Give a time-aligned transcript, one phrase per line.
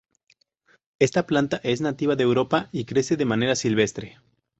[0.97, 4.19] Esta planta es nativa de Europa y crece de manera silvestre.